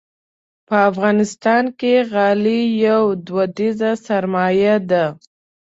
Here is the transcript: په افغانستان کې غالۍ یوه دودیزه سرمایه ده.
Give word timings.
په 0.67 0.75
افغانستان 0.89 1.63
کې 1.79 1.93
غالۍ 2.11 2.61
یوه 2.85 3.13
دودیزه 3.27 3.91
سرمایه 4.07 4.75
ده. 4.89 5.05